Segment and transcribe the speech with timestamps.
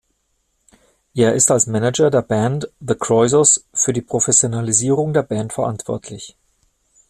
[1.13, 6.35] Er ist als Manager der Band The Kroisos für die Professionalisierung der Band verantwortlich.